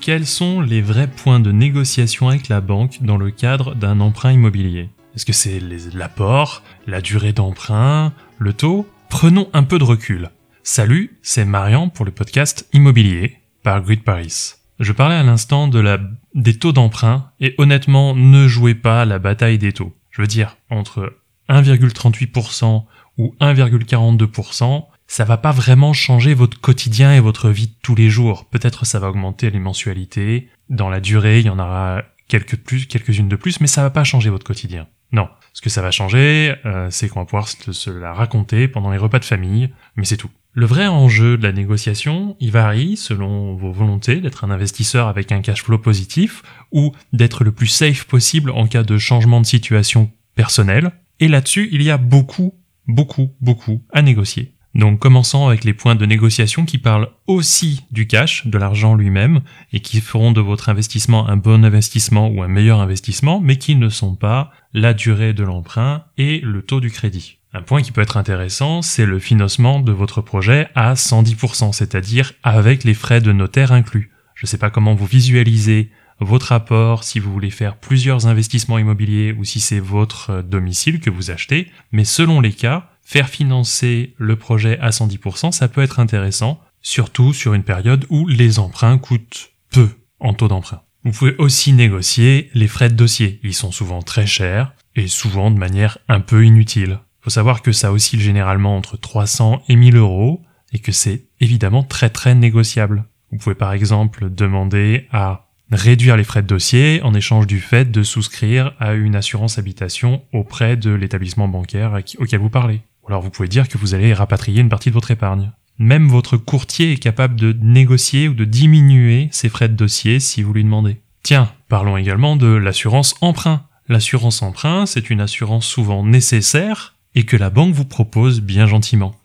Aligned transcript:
Quels 0.00 0.26
sont 0.26 0.60
les 0.60 0.80
vrais 0.80 1.08
points 1.08 1.40
de 1.40 1.52
négociation 1.52 2.28
avec 2.28 2.48
la 2.48 2.60
banque 2.60 3.02
dans 3.02 3.18
le 3.18 3.30
cadre 3.30 3.74
d'un 3.74 4.00
emprunt 4.00 4.32
immobilier? 4.32 4.88
Est-ce 5.14 5.26
que 5.26 5.32
c'est 5.32 5.60
l'apport, 5.92 6.62
la 6.86 7.00
durée 7.00 7.32
d'emprunt, 7.32 8.12
le 8.38 8.52
taux? 8.52 8.88
Prenons 9.08 9.48
un 9.52 9.62
peu 9.62 9.78
de 9.78 9.84
recul. 9.84 10.30
Salut, 10.62 11.18
c'est 11.22 11.44
Marian 11.44 11.88
pour 11.90 12.04
le 12.04 12.12
podcast 12.12 12.66
Immobilier 12.72 13.36
par 13.62 13.82
Grid 13.82 14.02
Paris. 14.02 14.54
Je 14.78 14.92
parlais 14.92 15.16
à 15.16 15.22
l'instant 15.22 15.68
de 15.68 15.78
la, 15.78 15.98
des 16.34 16.58
taux 16.58 16.72
d'emprunt 16.72 17.30
et 17.38 17.54
honnêtement, 17.58 18.14
ne 18.14 18.48
jouez 18.48 18.74
pas 18.74 19.04
la 19.04 19.18
bataille 19.18 19.58
des 19.58 19.72
taux. 19.72 19.94
Je 20.10 20.22
veux 20.22 20.28
dire, 20.28 20.56
entre 20.70 21.19
1,38% 21.50 22.84
ou 23.18 23.34
1,42%, 23.40 24.86
ça 25.06 25.24
va 25.24 25.36
pas 25.36 25.50
vraiment 25.50 25.92
changer 25.92 26.34
votre 26.34 26.60
quotidien 26.60 27.12
et 27.12 27.20
votre 27.20 27.50
vie 27.50 27.66
de 27.66 27.74
tous 27.82 27.94
les 27.94 28.08
jours. 28.08 28.46
Peut-être 28.46 28.86
ça 28.86 29.00
va 29.00 29.10
augmenter 29.10 29.50
les 29.50 29.58
mensualités. 29.58 30.48
Dans 30.68 30.88
la 30.88 31.00
durée, 31.00 31.40
il 31.40 31.46
y 31.46 31.50
en 31.50 31.58
aura 31.58 32.02
quelques 32.28 32.56
plus, 32.56 32.86
quelques-unes 32.86 33.28
de 33.28 33.36
plus, 33.36 33.60
mais 33.60 33.66
ça 33.66 33.82
va 33.82 33.90
pas 33.90 34.04
changer 34.04 34.30
votre 34.30 34.46
quotidien. 34.46 34.86
Non. 35.12 35.28
Ce 35.52 35.60
que 35.60 35.68
ça 35.68 35.82
va 35.82 35.90
changer, 35.90 36.54
euh, 36.64 36.88
c'est 36.90 37.08
qu'on 37.08 37.20
va 37.20 37.26
pouvoir 37.26 37.48
se, 37.48 37.90
la 37.90 38.12
raconter 38.12 38.68
pendant 38.68 38.90
les 38.90 38.98
repas 38.98 39.18
de 39.18 39.24
famille, 39.24 39.70
mais 39.96 40.04
c'est 40.04 40.16
tout. 40.16 40.30
Le 40.52 40.66
vrai 40.66 40.86
enjeu 40.86 41.36
de 41.36 41.42
la 41.42 41.52
négociation, 41.52 42.36
il 42.40 42.52
varie 42.52 42.96
selon 42.96 43.56
vos 43.56 43.72
volontés 43.72 44.20
d'être 44.20 44.44
un 44.44 44.50
investisseur 44.50 45.08
avec 45.08 45.32
un 45.32 45.40
cash 45.40 45.62
flow 45.62 45.78
positif 45.78 46.42
ou 46.72 46.92
d'être 47.12 47.44
le 47.44 47.52
plus 47.52 47.66
safe 47.66 48.04
possible 48.04 48.50
en 48.50 48.66
cas 48.66 48.82
de 48.82 48.98
changement 48.98 49.40
de 49.40 49.46
situation 49.46 50.10
personnelle. 50.34 50.92
Et 51.20 51.28
là-dessus, 51.28 51.68
il 51.70 51.82
y 51.82 51.90
a 51.90 51.98
beaucoup, 51.98 52.54
beaucoup, 52.88 53.30
beaucoup 53.40 53.82
à 53.92 54.02
négocier. 54.02 54.54
Donc 54.74 55.00
commençons 55.00 55.48
avec 55.48 55.64
les 55.64 55.74
points 55.74 55.96
de 55.96 56.06
négociation 56.06 56.64
qui 56.64 56.78
parlent 56.78 57.08
aussi 57.26 57.84
du 57.90 58.06
cash, 58.06 58.46
de 58.46 58.56
l'argent 58.56 58.94
lui-même, 58.94 59.40
et 59.72 59.80
qui 59.80 60.00
feront 60.00 60.32
de 60.32 60.40
votre 60.40 60.68
investissement 60.68 61.28
un 61.28 61.36
bon 61.36 61.64
investissement 61.64 62.28
ou 62.28 62.42
un 62.42 62.48
meilleur 62.48 62.80
investissement, 62.80 63.40
mais 63.40 63.56
qui 63.56 63.74
ne 63.74 63.88
sont 63.88 64.14
pas 64.14 64.52
la 64.72 64.94
durée 64.94 65.32
de 65.32 65.42
l'emprunt 65.42 66.04
et 66.18 66.40
le 66.40 66.62
taux 66.62 66.80
du 66.80 66.90
crédit. 66.90 67.38
Un 67.52 67.62
point 67.62 67.82
qui 67.82 67.90
peut 67.90 68.00
être 68.00 68.16
intéressant, 68.16 68.80
c'est 68.80 69.06
le 69.06 69.18
financement 69.18 69.80
de 69.80 69.90
votre 69.90 70.20
projet 70.20 70.68
à 70.76 70.94
110%, 70.94 71.72
c'est-à-dire 71.72 72.32
avec 72.44 72.84
les 72.84 72.94
frais 72.94 73.20
de 73.20 73.32
notaire 73.32 73.72
inclus. 73.72 74.12
Je 74.36 74.46
ne 74.46 74.48
sais 74.48 74.58
pas 74.58 74.70
comment 74.70 74.94
vous 74.94 75.06
visualisez 75.06 75.90
votre 76.20 76.52
apport, 76.52 77.04
si 77.04 77.18
vous 77.18 77.32
voulez 77.32 77.50
faire 77.50 77.76
plusieurs 77.76 78.26
investissements 78.26 78.78
immobiliers 78.78 79.32
ou 79.32 79.44
si 79.44 79.60
c'est 79.60 79.80
votre 79.80 80.42
domicile 80.42 81.00
que 81.00 81.10
vous 81.10 81.30
achetez, 81.30 81.70
mais 81.92 82.04
selon 82.04 82.40
les 82.40 82.52
cas, 82.52 82.90
faire 83.02 83.28
financer 83.28 84.14
le 84.18 84.36
projet 84.36 84.78
à 84.78 84.90
110%, 84.90 85.52
ça 85.52 85.68
peut 85.68 85.82
être 85.82 85.98
intéressant, 85.98 86.60
surtout 86.82 87.32
sur 87.32 87.54
une 87.54 87.64
période 87.64 88.06
où 88.10 88.28
les 88.28 88.58
emprunts 88.58 88.98
coûtent 88.98 89.52
peu 89.70 89.88
en 90.18 90.34
taux 90.34 90.48
d'emprunt. 90.48 90.82
Vous 91.04 91.12
pouvez 91.12 91.34
aussi 91.38 91.72
négocier 91.72 92.50
les 92.52 92.68
frais 92.68 92.90
de 92.90 92.94
dossier. 92.94 93.40
Ils 93.42 93.54
sont 93.54 93.72
souvent 93.72 94.02
très 94.02 94.26
chers 94.26 94.74
et 94.94 95.08
souvent 95.08 95.50
de 95.50 95.58
manière 95.58 95.98
un 96.08 96.20
peu 96.20 96.44
inutile. 96.44 96.98
Faut 97.22 97.30
savoir 97.30 97.62
que 97.62 97.72
ça 97.72 97.92
oscille 97.92 98.20
généralement 98.20 98.76
entre 98.76 98.98
300 98.98 99.62
et 99.68 99.76
1000 99.76 99.96
euros 99.96 100.42
et 100.72 100.78
que 100.78 100.92
c'est 100.92 101.24
évidemment 101.40 101.82
très 101.82 102.10
très 102.10 102.34
négociable. 102.34 103.04
Vous 103.30 103.38
pouvez 103.38 103.54
par 103.54 103.72
exemple 103.72 104.28
demander 104.30 105.06
à 105.10 105.49
réduire 105.70 106.16
les 106.16 106.24
frais 106.24 106.42
de 106.42 106.46
dossier 106.46 107.00
en 107.02 107.14
échange 107.14 107.46
du 107.46 107.60
fait 107.60 107.90
de 107.90 108.02
souscrire 108.02 108.74
à 108.78 108.94
une 108.94 109.16
assurance 109.16 109.58
habitation 109.58 110.22
auprès 110.32 110.76
de 110.76 110.90
l'établissement 110.90 111.48
bancaire 111.48 111.98
auquel 112.18 112.40
vous 112.40 112.50
parlez 112.50 112.82
alors 113.10 113.22
vous 113.22 113.30
pouvez 113.30 113.48
dire 113.48 113.68
que 113.68 113.76
vous 113.76 113.94
allez 113.94 114.14
rapatrier 114.14 114.60
une 114.60 114.68
partie 114.68 114.90
de 114.90 114.94
votre 114.94 115.10
épargne. 115.10 115.50
Même 115.78 116.08
votre 116.08 116.36
courtier 116.36 116.92
est 116.92 116.98
capable 116.98 117.36
de 117.36 117.56
négocier 117.60 118.28
ou 118.28 118.34
de 118.34 118.44
diminuer 118.44 119.28
ses 119.32 119.48
frais 119.48 119.68
de 119.68 119.74
dossier 119.74 120.20
si 120.20 120.42
vous 120.42 120.52
lui 120.52 120.62
demandez. 120.62 121.00
Tiens, 121.22 121.52
parlons 121.68 121.96
également 121.96 122.36
de 122.36 122.46
l'assurance 122.46 123.14
emprunt. 123.20 123.66
L'assurance 123.88 124.42
emprunt, 124.42 124.86
c'est 124.86 125.10
une 125.10 125.20
assurance 125.20 125.66
souvent 125.66 126.04
nécessaire 126.04 126.94
et 127.14 127.24
que 127.24 127.36
la 127.36 127.50
banque 127.50 127.74
vous 127.74 127.84
propose 127.84 128.40
bien 128.40 128.66
gentiment. 128.66 129.16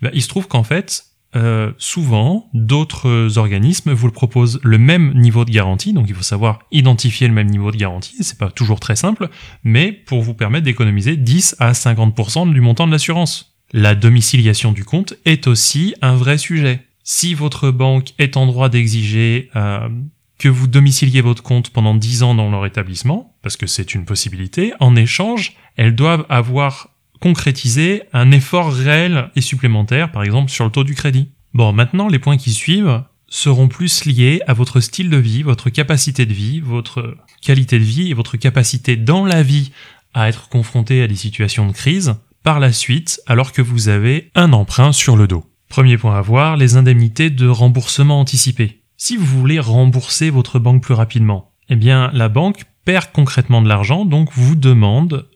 Eh 0.00 0.06
ben, 0.06 0.10
il 0.14 0.22
se 0.22 0.28
trouve 0.28 0.48
qu'en 0.48 0.62
fait, 0.62 1.04
euh, 1.36 1.72
souvent, 1.78 2.48
d'autres 2.54 3.38
organismes 3.38 3.92
vous 3.92 4.10
proposent 4.10 4.60
le 4.62 4.78
même 4.78 5.12
niveau 5.14 5.44
de 5.44 5.50
garantie, 5.50 5.92
donc 5.92 6.06
il 6.08 6.14
faut 6.14 6.22
savoir 6.22 6.60
identifier 6.70 7.26
le 7.26 7.34
même 7.34 7.48
niveau 7.48 7.70
de 7.70 7.76
garantie, 7.76 8.16
c'est 8.20 8.38
pas 8.38 8.50
toujours 8.50 8.80
très 8.80 8.96
simple, 8.96 9.28
mais 9.64 9.92
pour 9.92 10.22
vous 10.22 10.34
permettre 10.34 10.64
d'économiser 10.64 11.16
10 11.16 11.56
à 11.58 11.72
50% 11.72 12.52
du 12.52 12.60
montant 12.60 12.86
de 12.86 12.92
l'assurance. 12.92 13.54
La 13.72 13.94
domiciliation 13.94 14.72
du 14.72 14.84
compte 14.84 15.14
est 15.24 15.48
aussi 15.48 15.94
un 16.02 16.14
vrai 16.14 16.38
sujet. 16.38 16.80
Si 17.02 17.34
votre 17.34 17.70
banque 17.70 18.14
est 18.18 18.36
en 18.36 18.46
droit 18.46 18.68
d'exiger 18.68 19.50
euh, 19.56 19.88
que 20.38 20.48
vous 20.48 20.68
domiciliez 20.68 21.20
votre 21.20 21.42
compte 21.42 21.70
pendant 21.70 21.94
10 21.94 22.22
ans 22.22 22.34
dans 22.34 22.50
leur 22.50 22.66
établissement, 22.66 23.34
parce 23.42 23.56
que 23.56 23.66
c'est 23.66 23.94
une 23.94 24.04
possibilité, 24.04 24.72
en 24.78 24.94
échange, 24.94 25.56
elles 25.76 25.94
doivent 25.94 26.26
avoir 26.28 26.93
concrétiser 27.24 28.02
un 28.12 28.32
effort 28.32 28.70
réel 28.70 29.30
et 29.34 29.40
supplémentaire, 29.40 30.12
par 30.12 30.24
exemple 30.24 30.50
sur 30.50 30.66
le 30.66 30.70
taux 30.70 30.84
du 30.84 30.94
crédit. 30.94 31.30
Bon, 31.54 31.72
maintenant, 31.72 32.06
les 32.06 32.18
points 32.18 32.36
qui 32.36 32.52
suivent 32.52 33.02
seront 33.28 33.66
plus 33.66 34.04
liés 34.04 34.42
à 34.46 34.52
votre 34.52 34.78
style 34.80 35.08
de 35.08 35.16
vie, 35.16 35.42
votre 35.42 35.70
capacité 35.70 36.26
de 36.26 36.34
vie, 36.34 36.60
votre 36.60 37.16
qualité 37.40 37.78
de 37.78 37.84
vie 37.84 38.10
et 38.10 38.14
votre 38.14 38.36
capacité 38.36 38.96
dans 38.96 39.24
la 39.24 39.42
vie 39.42 39.72
à 40.12 40.28
être 40.28 40.50
confronté 40.50 41.02
à 41.02 41.06
des 41.06 41.16
situations 41.16 41.66
de 41.66 41.72
crise 41.72 42.16
par 42.42 42.60
la 42.60 42.72
suite 42.72 43.22
alors 43.26 43.52
que 43.52 43.62
vous 43.62 43.88
avez 43.88 44.30
un 44.34 44.52
emprunt 44.52 44.92
sur 44.92 45.16
le 45.16 45.26
dos. 45.26 45.46
Premier 45.70 45.96
point 45.96 46.18
à 46.18 46.20
voir, 46.20 46.58
les 46.58 46.76
indemnités 46.76 47.30
de 47.30 47.48
remboursement 47.48 48.20
anticipé. 48.20 48.82
Si 48.98 49.16
vous 49.16 49.24
voulez 49.24 49.60
rembourser 49.60 50.28
votre 50.28 50.58
banque 50.58 50.82
plus 50.82 50.92
rapidement, 50.92 51.52
eh 51.70 51.76
bien 51.76 52.10
la 52.12 52.28
banque 52.28 52.64
perd 52.84 53.12
concrètement 53.14 53.62
de 53.62 53.68
l'argent, 53.68 54.04
donc 54.04 54.28
vous 54.34 54.56
demande 54.56 55.26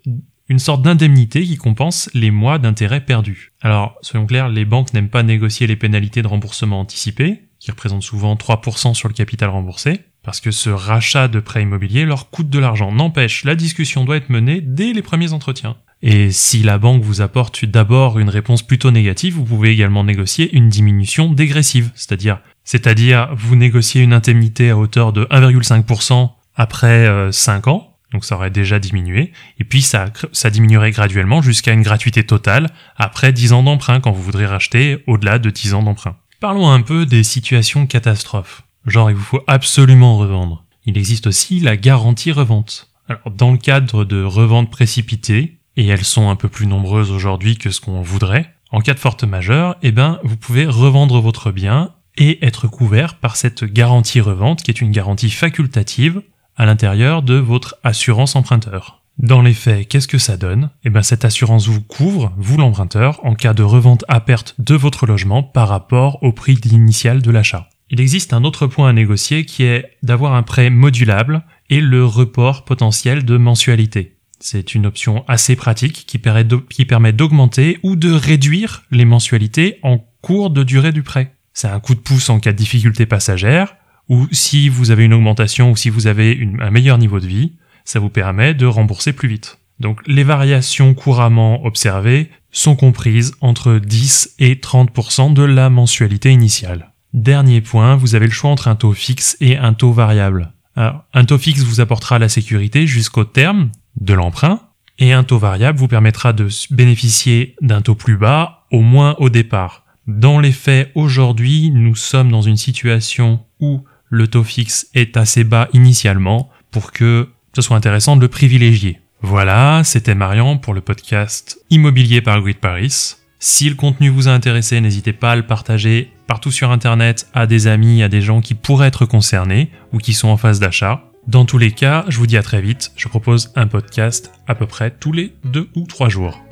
une 0.49 0.59
sorte 0.59 0.83
d'indemnité 0.83 1.45
qui 1.45 1.57
compense 1.57 2.11
les 2.15 2.31
mois 2.31 2.59
d'intérêt 2.59 3.05
perdus. 3.05 3.53
Alors, 3.61 3.97
soyons 4.03 4.27
clairs, 4.27 4.49
les 4.49 4.65
banques 4.65 4.95
n'aiment 4.95 5.11
pas 5.11 5.23
négocier 5.23 5.67
les 5.67 5.77
pénalités 5.77 6.23
de 6.23 6.27
remboursement 6.27 6.81
anticipé, 6.81 7.43
qui 7.59 7.71
représentent 7.71 8.03
souvent 8.03 8.35
3% 8.35 8.95
sur 8.95 9.09
le 9.09 9.15
capital 9.15 9.51
remboursé, 9.51 10.01
parce 10.23 10.41
que 10.41 10.51
ce 10.51 10.71
rachat 10.71 11.29
de 11.29 11.41
prêt 11.41 11.63
immobilier 11.63 12.05
leur 12.05 12.31
coûte 12.31 12.51
de 12.51 12.59
l'argent. 12.59 12.93
N'empêche, 12.93 13.45
la 13.45 13.55
discussion 13.55 14.05
doit 14.05 14.17
être 14.17 14.31
menée 14.31 14.61
dès 14.61 14.93
les 14.93 15.03
premiers 15.03 15.33
entretiens. 15.33 15.77
Et 16.01 16.31
si 16.31 16.63
la 16.63 16.79
banque 16.79 17.03
vous 17.03 17.21
apporte 17.21 17.65
d'abord 17.65 18.19
une 18.19 18.29
réponse 18.29 18.63
plutôt 18.63 18.91
négative, 18.91 19.35
vous 19.35 19.45
pouvez 19.45 19.71
également 19.71 20.05
négocier 20.05 20.55
une 20.55 20.69
diminution 20.69 21.33
dégressive, 21.33 21.91
c'est-à-dire 21.95 22.41
c'est-à-dire 22.63 23.31
vous 23.35 23.57
négociez 23.57 24.03
une 24.03 24.13
indemnité 24.13 24.71
à 24.71 24.77
hauteur 24.77 25.13
de 25.13 25.25
1,5% 25.25 26.31
après 26.55 27.33
5 27.33 27.67
euh, 27.67 27.71
ans, 27.71 27.98
donc 28.13 28.25
ça 28.25 28.37
aurait 28.37 28.51
déjà 28.51 28.79
diminué, 28.79 29.33
et 29.59 29.65
puis 29.65 29.83
ça, 29.83 30.07
ça 30.33 30.51
diminuerait 30.51 30.91
graduellement 30.91 31.43
jusqu'à 31.43 31.73
une 31.73 31.83
gratuité 31.83 32.25
totale 32.25 32.71
après 32.97 33.33
10 33.33 33.53
ans 33.53 33.63
d'emprunt 33.63 34.01
quand 34.01 34.13
vous 34.13 34.23
voudrez 34.23 34.47
racheter 34.47 35.03
au-delà 35.07 35.39
de 35.39 35.51
10 35.51 35.75
ans 35.75 35.83
d'emprunt. 35.83 36.17
Parlons 36.41 36.71
un 36.71 36.83
peu 36.83 37.05
des 37.05 37.23
situations 37.23 37.87
catastrophes. 37.87 38.63
Genre 38.87 39.11
il 39.11 39.17
vous 39.17 39.25
faut 39.25 39.43
absolument 39.47 40.17
revendre. 40.17 40.65
Il 40.87 40.97
existe 40.97 41.27
aussi 41.27 41.61
la 41.61 41.77
garantie 41.77 42.33
revente. 42.33 42.91
Alors 43.09 43.31
dans 43.31 43.53
le 43.53 43.59
cadre 43.59 44.05
de 44.05 44.23
revente 44.23 44.71
précipitée, 44.71 45.59
et 45.77 45.87
elles 45.87 46.05
sont 46.05 46.31
un 46.31 46.37
peu 46.37 46.49
plus 46.49 46.67
nombreuses 46.67 47.11
aujourd'hui 47.11 47.57
que 47.57 47.71
ce 47.71 47.81
qu'on 47.81 48.03
voudrait, 48.03 48.55
en 48.71 48.81
cas 48.81 48.95
de 48.95 48.99
forte 48.99 49.25
majeure, 49.25 49.77
eh 49.83 49.93
ben 49.93 50.19
vous 50.25 50.37
pouvez 50.37 50.67
revendre 50.67 51.21
votre 51.21 51.51
bien 51.51 51.95
et 52.17 52.45
être 52.45 52.67
couvert 52.67 53.15
par 53.15 53.37
cette 53.37 53.65
garantie 53.65 54.21
revente 54.21 54.63
qui 54.63 54.71
est 54.71 54.81
une 54.81 54.91
garantie 54.91 55.31
facultative 55.31 56.23
à 56.59 56.67
l'intérieur 56.67 57.23
de 57.23 57.35
votre 57.35 57.77
assurance 57.85 58.37
emprunteur. 58.37 59.03
Dans 59.19 59.43
les 59.43 59.55
faits, 59.55 59.89
qu'est-ce 59.89 60.07
que 60.07 60.19
ça 60.19 60.37
donne? 60.37 60.71
Eh 60.85 60.91
bien, 60.91 61.03
cette 61.03 61.25
assurance 61.25 61.67
vous 61.67 61.81
couvre, 61.81 62.33
vous 62.37 62.57
l'emprunteur, 62.57 63.25
en 63.25 63.35
cas 63.35 63.55
de 63.55 63.63
revente 63.63 64.05
à 64.07 64.21
perte 64.21 64.55
de 64.59 64.75
votre 64.75 65.07
logement 65.07 65.43
par 65.43 65.69
rapport 65.69 66.23
au 66.23 66.33
prix 66.33 66.61
initial 66.71 67.23
de 67.23 67.31
l'achat. 67.31 67.69
Il 67.91 68.01
existe 68.01 68.33
un 68.33 68.45
autre 68.45 68.67
point 68.67 68.91
à 68.91 68.93
négocier 68.93 69.45
qui 69.45 69.65
est 69.65 69.97
d'avoir 70.03 70.35
un 70.35 70.43
prêt 70.43 70.69
modulable 70.71 71.43
et 71.71 71.81
le 71.81 72.05
report 72.05 72.65
potentiel 72.65 73.25
de 73.25 73.37
mensualité. 73.39 74.19
C'est 74.41 74.75
une 74.75 74.87
option 74.87 75.25
assez 75.27 75.57
pratique 75.57 76.07
qui 76.07 76.19
permet 76.19 77.13
d'augmenter 77.13 77.79
ou 77.83 77.97
de 77.97 78.13
réduire 78.13 78.85
les 78.91 79.05
mensualités 79.05 79.79
en 79.83 79.99
cours 80.21 80.51
de 80.51 80.63
durée 80.63 80.93
du 80.93 81.03
prêt. 81.03 81.35
C'est 81.55 81.67
un 81.67 81.81
coup 81.81 81.97
de 81.97 82.01
pouce 82.01 82.31
en 82.31 82.39
cas 82.39 82.53
de 82.53 82.57
difficulté 82.57 83.05
passagère, 83.05 83.75
ou 84.09 84.27
si 84.33 84.69
vous 84.69 84.91
avez 84.91 85.05
une 85.05 85.15
augmentation 85.15 85.71
ou 85.71 85.77
si 85.77 85.91
vous 85.91 86.07
avez 86.07 86.49
un 86.61 86.71
meilleur 86.71 86.99
niveau 86.99 87.21
de 87.21 87.27
vie, 87.27 87.53
ça 87.85 88.01
vous 88.01 88.11
permet 88.11 88.55
de 88.55 88.67
rembourser 88.67 89.13
plus 89.13 89.29
vite. 89.29 89.59
Donc 89.81 90.01
les 90.07 90.25
variations 90.25 90.95
couramment 90.95 91.65
observées 91.65 92.31
sont 92.51 92.77
comprises 92.77 93.35
entre 93.41 93.79
10 93.79 94.35
et 94.39 94.57
30% 94.57 95.33
de 95.33 95.43
la 95.43 95.71
mensualité 95.71 96.31
initiale. 96.31 96.93
Dernier 97.15 97.61
point, 97.61 97.97
vous 97.97 98.15
avez 98.15 98.27
le 98.27 98.33
choix 98.33 98.51
entre 98.51 98.69
un 98.69 98.75
taux 98.75 98.93
fixe 98.93 99.37
et 99.41 99.57
un 99.57 99.73
taux 99.73 99.93
variable. 99.93 100.53
un 100.77 101.25
taux 101.25 101.39
fixe 101.39 101.63
vous 101.63 101.81
apportera 101.81 102.19
la 102.19 102.29
sécurité 102.29 102.87
jusqu'au 102.87 103.25
terme 103.25 103.71
de 104.01 104.15
l'emprunt 104.15 104.61
Et 104.99 105.13
un 105.13 105.25
taux 105.25 105.39
variable 105.39 105.79
vous 105.79 105.89
permettra 105.89 106.33
de 106.33 106.49
bénéficier 106.71 107.55
d'un 107.61 107.83
taux 107.83 107.95
plus 107.95 108.17
bas, 108.17 108.67
au 108.71 108.81
moins 108.81 109.15
au 109.19 109.31
départ. 109.31 109.85
Dans 110.07 110.41
les 110.41 110.53
faits, 110.53 110.91
aujourd'hui, 110.95 111.71
nous 111.71 111.95
sommes 111.95 112.31
dans 112.31 112.43
une 112.43 112.57
situation 112.57 113.41
où 113.61 113.85
le 114.09 114.29
taux 114.29 114.45
fixe 114.45 114.89
est 114.95 115.17
assez 115.17 115.45
bas 115.45 115.69
initialement 115.73 116.51
pour 116.71 116.93
que 116.93 117.29
ce 117.55 117.63
soit 117.63 117.77
intéressant 117.77 118.17
de 118.17 118.23
le 118.23 118.29
privilégier. 118.29 119.01
Voilà, 119.21 119.83
c'était 119.85 120.15
Marian 120.15 120.59
pour 120.59 120.75
le 120.75 120.81
podcast 120.81 121.59
Immobilier 121.71 122.21
par 122.21 122.41
Grid 122.41 122.59
Paris. 122.59 123.17
Si 123.41 123.69
le 123.69 123.75
contenu 123.75 124.09
vous 124.09 124.29
a 124.29 124.33
intéressé, 124.33 124.81
n'hésitez 124.81 125.13
pas 125.13 125.33
à 125.33 125.37
le 125.37 125.47
partager 125.47 126.13
partout 126.27 126.51
sur 126.51 126.71
Internet 126.71 127.29
à 127.35 127.47
des 127.47 127.67
amis, 127.67 128.03
à 128.03 128.09
des 128.09 128.21
gens 128.21 128.41
qui 128.41 128.55
pourraient 128.55 128.89
être 128.89 129.07
concernés 129.07 129.71
ou 129.93 129.99
qui 129.99 130.13
sont 130.13 130.29
en 130.29 130.37
phase 130.37 130.61
d'achat. 130.61 131.05
Dans 131.27 131.45
tous 131.45 131.59
les 131.59 131.73
cas, 131.73 132.05
je 132.09 132.19
vous 132.19 132.27
dis 132.27 132.37
à 132.37 132.43
très 132.43 132.61
vite. 132.61 132.93
Je 132.97 133.09
propose 133.09 133.53
un 133.55 133.67
podcast 133.67 134.33
à 134.47 134.55
peu 134.55 134.67
près 134.67 134.91
tous 134.91 135.13
les 135.13 135.35
deux 135.45 135.69
ou 135.75 135.87
trois 135.87 136.09
jours. 136.09 136.48